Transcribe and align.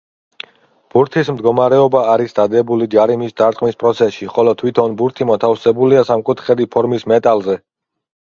ბურთის 0.93 1.27
მდგომარეობა 1.33 1.99
არის 2.13 2.31
დადებული 2.39 2.87
ჯარიმის 2.95 3.35
დარტყმის 3.43 3.77
პროცესში, 3.83 4.29
ხოლო 4.37 4.55
თვითონ 4.61 4.97
ბურთი 5.03 5.29
მოთავსებულია 5.33 6.05
სამკუთხედი 6.11 6.67
ფორმის 6.77 7.07
მეტალზე. 7.13 7.59